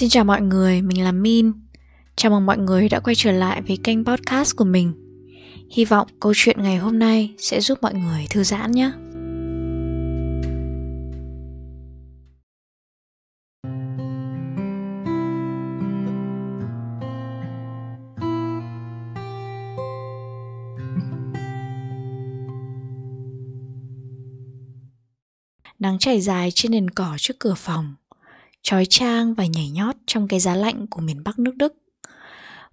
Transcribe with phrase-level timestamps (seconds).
[0.00, 1.52] Xin chào mọi người, mình là Min.
[2.16, 4.92] Chào mừng mọi người đã quay trở lại với kênh podcast của mình.
[5.70, 8.90] Hy vọng câu chuyện ngày hôm nay sẽ giúp mọi người thư giãn nhé.
[25.78, 27.94] Nắng chảy dài trên nền cỏ trước cửa phòng
[28.62, 31.74] trói trang và nhảy nhót trong cái giá lạnh của miền Bắc nước Đức.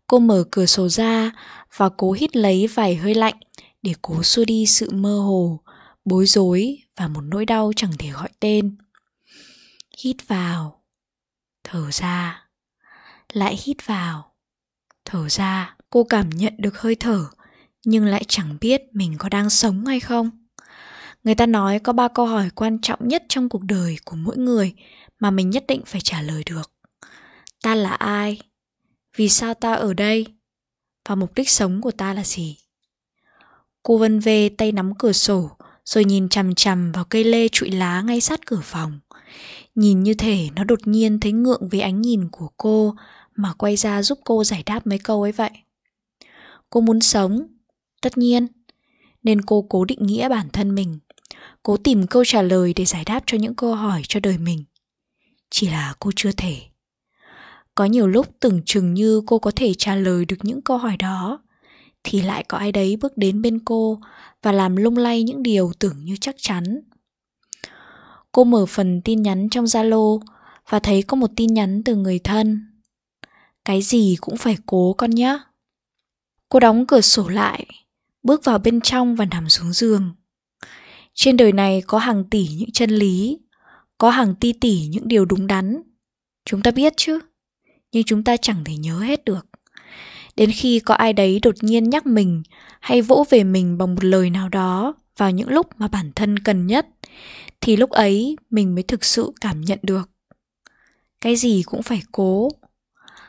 [0.07, 1.31] Cô mở cửa sổ ra
[1.75, 3.35] và cố hít lấy vài hơi lạnh
[3.81, 5.59] để cố xua đi sự mơ hồ,
[6.05, 8.77] bối rối và một nỗi đau chẳng thể gọi tên.
[10.03, 10.83] Hít vào,
[11.63, 12.47] thở ra,
[13.33, 14.33] lại hít vào,
[15.05, 15.77] thở ra.
[15.89, 17.25] Cô cảm nhận được hơi thở
[17.85, 20.46] nhưng lại chẳng biết mình có đang sống hay không.
[21.27, 24.37] Người ta nói có ba câu hỏi quan trọng nhất trong cuộc đời của mỗi
[24.37, 24.73] người
[25.19, 26.71] mà mình nhất định phải trả lời được.
[27.63, 28.41] Ta là ai?
[29.15, 30.25] Vì sao ta ở đây?
[31.09, 32.57] Và mục đích sống của ta là gì?
[33.83, 35.51] Cô vân vê tay nắm cửa sổ,
[35.85, 38.99] rồi nhìn chằm chằm vào cây lê trụi lá ngay sát cửa phòng.
[39.75, 42.95] Nhìn như thể nó đột nhiên thấy ngượng với ánh nhìn của cô
[43.35, 45.51] mà quay ra giúp cô giải đáp mấy câu ấy vậy.
[46.69, 47.47] Cô muốn sống?
[48.01, 48.47] Tất nhiên.
[49.23, 50.99] Nên cô cố định nghĩa bản thân mình
[51.67, 54.63] cố tìm câu trả lời để giải đáp cho những câu hỏi cho đời mình.
[55.49, 56.57] Chỉ là cô chưa thể.
[57.75, 60.97] Có nhiều lúc tưởng chừng như cô có thể trả lời được những câu hỏi
[60.97, 61.39] đó,
[62.03, 63.99] thì lại có ai đấy bước đến bên cô
[64.41, 66.79] và làm lung lay những điều tưởng như chắc chắn.
[68.31, 70.19] Cô mở phần tin nhắn trong zalo
[70.69, 72.61] và thấy có một tin nhắn từ người thân.
[73.65, 75.39] Cái gì cũng phải cố con nhé
[76.49, 77.65] cô đóng cửa sổ lại,
[78.23, 80.16] bước vào bên trong và nằm xuống giường
[81.17, 83.39] trên đời này có hàng tỷ những chân lý,
[83.97, 85.81] có hàng ti tỷ những điều đúng đắn.
[86.45, 87.19] Chúng ta biết chứ,
[87.91, 89.47] nhưng chúng ta chẳng thể nhớ hết được.
[90.35, 92.43] Đến khi có ai đấy đột nhiên nhắc mình
[92.79, 96.39] hay vỗ về mình bằng một lời nào đó vào những lúc mà bản thân
[96.39, 96.87] cần nhất,
[97.61, 100.09] thì lúc ấy mình mới thực sự cảm nhận được.
[101.21, 102.49] Cái gì cũng phải cố,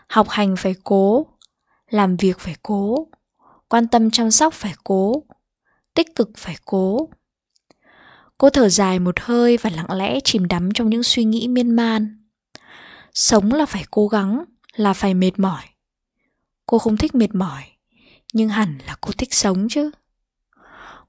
[0.08, 1.26] học hành phải cố,
[1.90, 3.08] làm việc phải cố,
[3.68, 5.22] quan tâm chăm sóc phải cố,
[5.94, 7.08] tích cực phải cố.
[8.38, 11.71] Cô thở dài một hơi và lặng lẽ chìm đắm trong những suy nghĩ miên
[11.71, 12.25] man.
[13.15, 14.44] Sống là phải cố gắng,
[14.75, 15.62] là phải mệt mỏi.
[16.66, 17.62] Cô không thích mệt mỏi,
[18.32, 19.91] nhưng hẳn là cô thích sống chứ.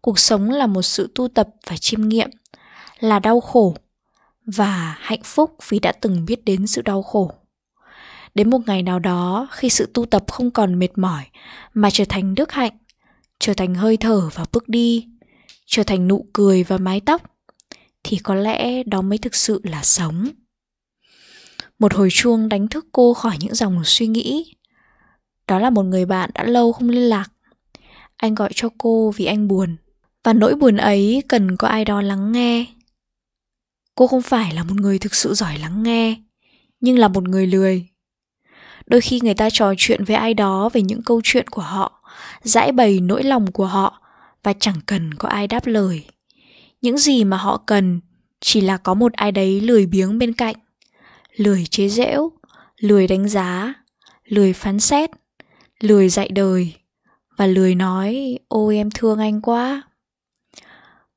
[0.02, 2.30] Cuộc sống là một sự tu tập và chiêm nghiệm,
[3.00, 3.76] là đau khổ
[4.46, 7.32] và hạnh phúc vì đã từng biết đến sự đau khổ.
[8.36, 11.24] Đến một ngày nào đó khi sự tu tập không còn mệt mỏi
[11.74, 12.78] mà trở thành đức hạnh,
[13.40, 15.08] trở thành hơi thở và bước đi,
[15.70, 17.22] trở thành nụ cười và mái tóc,
[18.04, 20.30] thì có lẽ đó mới thực sự là sống.
[21.80, 24.56] Một hồi chuông đánh thức cô khỏi những dòng suy nghĩ.
[25.48, 27.32] Đó là một người bạn đã lâu không liên lạc.
[28.16, 29.76] Anh gọi cho cô vì anh buồn.
[30.24, 32.66] Và nỗi buồn ấy cần có ai đó lắng nghe.
[33.96, 36.16] Cô không phải là một người thực sự giỏi lắng nghe,
[36.80, 37.88] nhưng là một người lười.
[38.86, 42.04] Đôi khi người ta trò chuyện với ai đó về những câu chuyện của họ,
[42.42, 44.02] giải bày nỗi lòng của họ
[44.44, 46.06] và chẳng cần có ai đáp lời.
[46.82, 48.00] Những gì mà họ cần
[48.40, 50.56] chỉ là có một ai đấy lười biếng bên cạnh.
[51.36, 52.32] Lười chế giễu,
[52.80, 53.74] lười đánh giá,
[54.26, 55.10] lười phán xét,
[55.80, 56.74] lười dạy đời
[57.38, 59.82] và lười nói, ôi, em thương anh quá.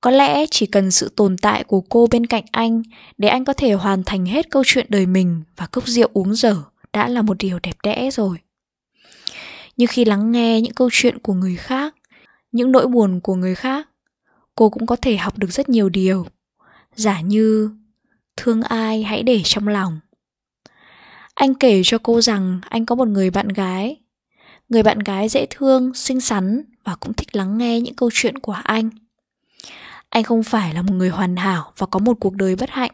[0.00, 2.82] Có lẽ chỉ cần sự tồn tại của cô bên cạnh anh
[3.19, 6.34] để anh có thể hoàn thành hết câu chuyện đời mình và cốc rượu uống
[6.34, 6.56] dở
[6.93, 8.37] đã là một điều đẹp đẽ rồi.
[9.77, 11.94] Nhưng khi lắng nghe những câu chuyện của người khác
[12.52, 13.88] những nỗi buồn của người khác,
[14.54, 16.26] cô cũng có thể học được rất nhiều điều.
[16.94, 17.70] Giả như,
[18.36, 20.00] thương ai hãy để trong lòng.
[21.34, 23.96] Anh kể cho cô rằng anh có một người bạn gái.
[24.68, 28.38] Người bạn gái dễ thương, xinh xắn và cũng thích lắng nghe những câu chuyện
[28.38, 28.90] của anh.
[30.08, 32.93] Anh không phải là một người hoàn hảo và có một cuộc đời bất hạnh.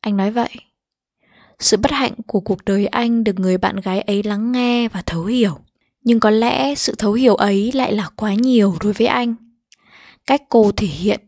[0.00, 0.50] Anh nói vậy,
[1.58, 5.02] sự bất hạnh của cuộc đời anh được người bạn gái ấy lắng nghe và
[5.06, 5.58] thấu hiểu
[6.04, 9.34] nhưng có lẽ sự thấu hiểu ấy lại là quá nhiều đối với anh.
[10.26, 11.20] Cách cô thể hiện,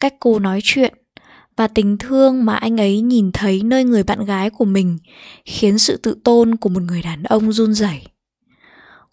[0.00, 0.94] cách cô nói chuyện
[1.56, 4.98] và tình thương mà anh ấy nhìn thấy nơi người bạn gái của mình
[5.44, 8.06] khiến sự tự tôn của một người đàn ông run rẩy.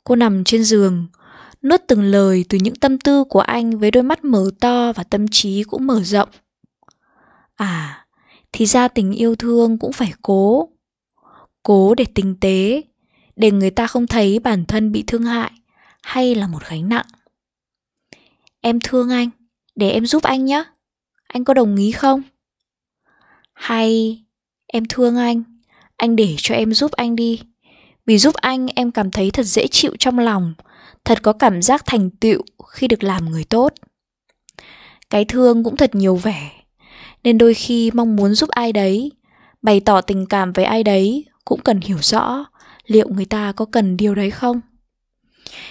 [0.04, 1.08] Cô nằm trên giường,
[1.64, 5.04] nuốt từng lời từ những tâm tư của anh với đôi mắt mở to và
[5.04, 6.30] tâm trí cũng mở rộng.
[7.56, 8.06] À
[8.52, 10.70] thì ra tình yêu thương cũng phải cố
[11.64, 12.82] cố để tinh tế
[13.36, 15.52] để người ta không thấy bản thân bị thương hại
[16.02, 17.06] hay là một gánh nặng
[18.62, 19.30] em thương anh
[19.76, 20.64] để em giúp anh nhé
[21.28, 22.22] anh có đồng ý không
[23.54, 24.20] hay
[24.68, 25.44] em thương anh
[25.98, 27.42] anh để cho em giúp anh đi.
[28.06, 30.54] Vì giúp anh em cảm thấy thật dễ chịu trong lòng,
[31.06, 33.74] thật có cảm giác thành tựu khi được làm người tốt.
[35.10, 36.52] Cái thương cũng thật nhiều vẻ,
[37.24, 39.12] nên đôi khi mong muốn giúp ai đấy,
[39.62, 42.46] bày tỏ tình cảm với ai đấy cũng cần hiểu rõ
[42.86, 44.62] liệu người ta có cần điều đấy không.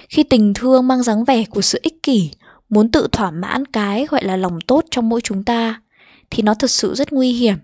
[0.09, 2.31] Khi tình thương mang dáng vẻ của sự ích kỷ,
[2.69, 5.83] muốn tự thỏa mãn cái gọi là lòng tốt trong mỗi chúng ta,
[6.31, 7.57] thì nó thật sự rất nguy hiểm.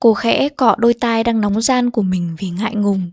[0.00, 3.10] Cô khẽ cọ đôi tai đang nóng gian của mình vì ngại ngùng.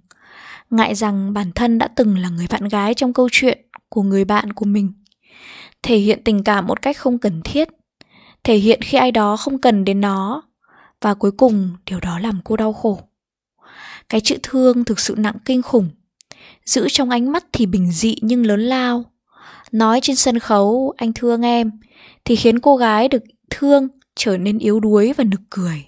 [0.70, 3.60] Ngại rằng bản thân đã từng là người bạn gái trong câu chuyện
[3.90, 4.94] của người bạn của mình.
[5.84, 7.68] Thể hiện tình cảm một cách không cần thiết.
[8.44, 10.44] Thể hiện khi ai đó không cần đến nó.
[11.02, 13.00] Và cuối cùng điều đó làm cô đau khổ.
[14.12, 15.90] Cái chữ thương thực sự nặng kinh khủng.
[16.66, 19.04] Giữ trong ánh mắt thì bình dị nhưng lớn lao.
[19.72, 21.72] Nói trên sân khấu anh thương em
[22.26, 25.86] thì khiến cô gái được thương trở nên yếu đuối và nực cười.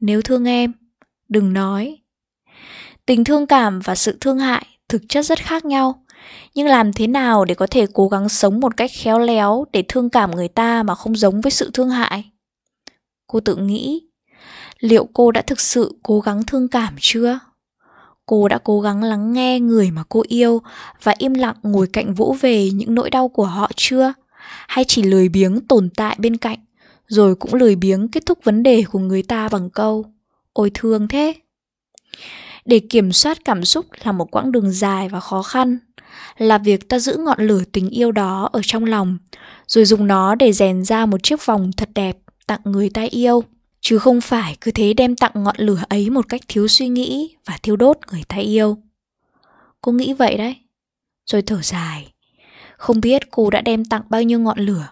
[0.00, 0.72] Nếu thương em,
[1.28, 1.98] đừng nói.
[3.06, 6.04] Tình thương cảm và sự thương hại thực chất rất khác nhau.
[6.54, 9.84] Nhưng làm thế nào để có thể cố gắng sống một cách khéo léo để
[9.88, 12.30] thương cảm người ta mà không giống với sự thương hại?
[13.26, 14.09] Cô tự nghĩ,
[14.80, 17.38] liệu cô đã thực sự cố gắng thương cảm chưa?
[18.26, 20.62] Cô đã cố gắng lắng nghe người mà cô yêu
[21.02, 24.12] và im lặng ngồi cạnh vỗ về những nỗi đau của họ chưa?
[24.68, 26.58] Hay chỉ lười biếng tồn tại bên cạnh,
[27.06, 30.04] rồi cũng lười biếng kết thúc vấn đề của người ta bằng câu,
[30.52, 31.34] ôi thương thế
[32.64, 35.78] để kiểm soát cảm xúc là một quãng đường dài và khó khăn,
[36.38, 39.18] là việc ta giữ ngọn lửa tình yêu đó ở trong lòng,
[39.66, 43.44] rồi dùng nó để rèn ra một chiếc vòng thật đẹp tặng người ta yêu
[43.80, 47.36] chứ không phải cứ thế đem tặng ngọn lửa ấy một cách thiếu suy nghĩ
[47.44, 48.78] và thiêu đốt người ta yêu.
[49.80, 50.56] Cô nghĩ vậy đấy.
[51.26, 52.12] Rồi thở dài.
[52.76, 54.88] Không biết cô đã đem tặng bao nhiêu ngọn lửa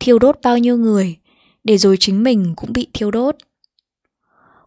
[0.00, 1.16] thiêu đốt bao nhiêu người
[1.64, 3.36] để rồi chính mình cũng bị thiêu đốt.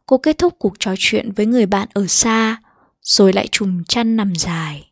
[0.05, 2.61] Cô kết thúc cuộc trò chuyện với người bạn ở xa,
[3.01, 4.91] rồi lại trùm chăn nằm dài.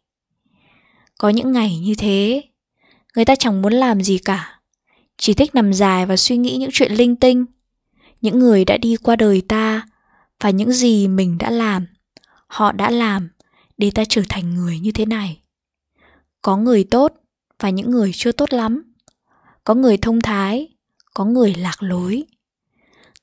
[1.17, 2.41] Có những ngày như thế,
[3.15, 4.59] người ta chẳng muốn làm gì cả,
[5.17, 7.45] chỉ thích nằm dài và suy nghĩ những chuyện linh tinh,
[8.21, 9.81] những người đã đi qua đời ta
[10.39, 11.85] và những gì mình đã làm,
[12.47, 13.29] họ đã làm
[13.77, 15.41] để ta trở thành người như thế này.
[16.41, 17.13] Có người tốt
[17.59, 18.93] và những người chưa tốt lắm.
[19.63, 20.77] Có người thông thái
[21.17, 22.23] có người lạc lối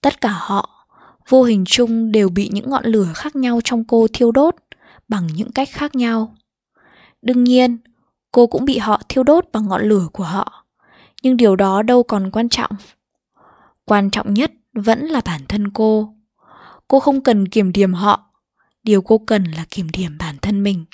[0.00, 0.86] tất cả họ
[1.28, 4.54] vô hình chung đều bị những ngọn lửa khác nhau trong cô thiêu đốt
[5.08, 6.34] bằng những cách khác nhau
[7.22, 7.78] đương nhiên
[8.32, 10.64] cô cũng bị họ thiêu đốt bằng ngọn lửa của họ
[11.22, 12.70] nhưng điều đó đâu còn quan trọng
[13.84, 16.14] quan trọng nhất vẫn là bản thân cô
[16.88, 18.30] cô không cần kiểm điểm họ
[18.82, 20.84] điều cô cần là kiểm điểm bản thân mình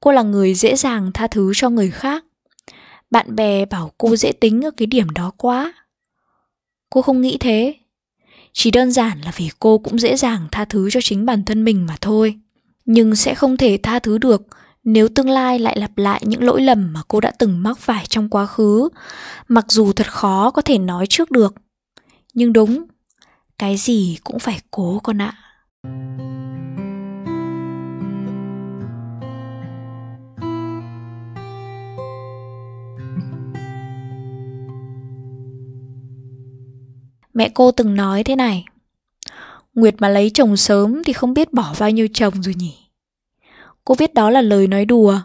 [0.00, 2.24] cô là người dễ dàng tha thứ cho người khác
[3.10, 5.72] bạn bè bảo cô dễ tính ở cái điểm đó quá
[6.90, 7.74] Cô không nghĩ thế.
[8.52, 11.64] Chỉ đơn giản là vì cô cũng dễ dàng tha thứ cho chính bản thân
[11.64, 12.40] mình mà thôi.
[12.84, 14.42] Nhưng sẽ không thể tha thứ được
[14.84, 18.06] nếu tương lai lại lặp lại những lỗi lầm mà cô đã từng mắc phải
[18.08, 18.88] trong quá khứ,
[19.48, 21.54] mặc dù thật khó có thể nói trước được.
[22.40, 22.84] Nhưng đúng,
[23.58, 25.32] cái gì cũng phải cố con ạ.
[37.34, 38.64] Mẹ cô từng nói thế này
[39.74, 42.74] Nguyệt mà lấy chồng sớm thì không biết bỏ bao nhiêu chồng rồi nhỉ
[43.84, 45.20] Cô biết đó là lời nói đùa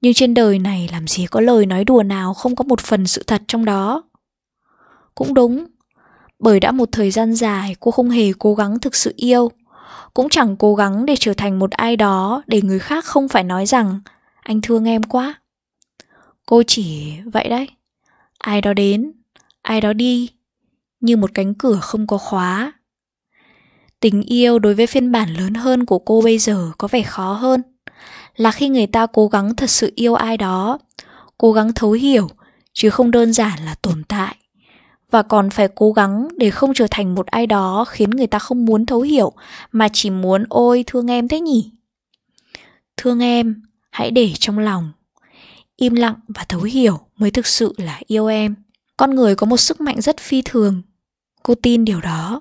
[0.00, 3.06] Nhưng trên đời này làm gì có lời nói đùa nào không có một phần
[3.06, 4.02] sự thật trong đó
[5.14, 5.66] Cũng đúng
[6.44, 9.50] bởi đã một thời gian dài cô không hề cố gắng thực sự yêu
[10.14, 13.44] Cũng chẳng cố gắng để trở thành một ai đó Để người khác không phải
[13.44, 14.00] nói rằng
[14.42, 15.34] Anh thương em quá
[16.46, 17.68] Cô chỉ vậy đấy
[18.38, 19.12] Ai đó đến
[19.62, 20.30] Ai đó đi
[21.04, 22.72] như một cánh cửa không có khóa.
[24.00, 27.32] Tình yêu đối với phiên bản lớn hơn của cô bây giờ có vẻ khó
[27.32, 27.62] hơn.
[28.36, 30.78] Là khi người ta cố gắng thật sự yêu ai đó,
[31.38, 32.28] cố gắng thấu hiểu,
[32.72, 34.36] chứ không đơn giản là tồn tại.
[35.14, 38.38] Và còn phải cố gắng để không trở thành một ai đó khiến người ta
[38.38, 39.32] không muốn thấu hiểu,
[39.72, 41.72] mà chỉ muốn ôi thương em thế nhỉ.
[42.96, 44.92] Thương em, hãy để trong lòng.
[45.76, 48.54] Im lặng và thấu hiểu mới thực sự là yêu em.
[48.96, 50.82] Con người có một sức mạnh rất phi thường
[51.42, 52.40] cô tin điều đó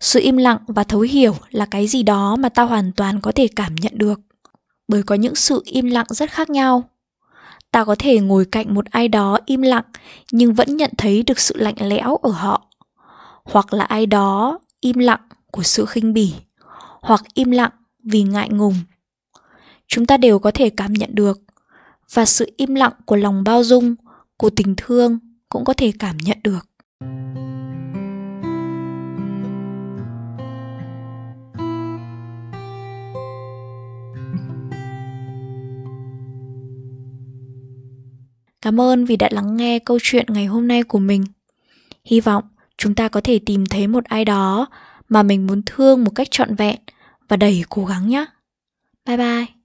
[0.00, 3.32] sự im lặng và thấu hiểu là cái gì đó mà ta hoàn toàn có
[3.34, 4.20] thể cảm nhận được
[4.88, 6.90] bởi có những sự im lặng rất khác nhau
[7.78, 9.84] ta có thể ngồi cạnh một ai đó im lặng
[10.32, 12.66] nhưng vẫn nhận thấy được sự lạnh lẽo ở họ.
[13.44, 15.20] Hoặc là ai đó im lặng
[15.52, 16.34] của sự khinh bỉ,
[17.02, 17.70] hoặc im lặng
[18.04, 18.74] vì ngại ngùng.
[19.86, 21.40] Chúng ta đều có thể cảm nhận được
[22.12, 23.94] và sự im lặng của lòng bao dung,
[24.36, 25.18] của tình thương
[25.48, 26.66] cũng có thể cảm nhận được.
[38.68, 41.24] Cảm ơn vì đã lắng nghe câu chuyện ngày hôm nay của mình.
[42.04, 42.44] Hy vọng
[42.76, 44.66] chúng ta có thể tìm thấy một ai đó
[45.08, 46.76] mà mình muốn thương một cách trọn vẹn
[47.28, 48.24] và đầy cố gắng nhé.
[49.06, 49.57] Bye bye.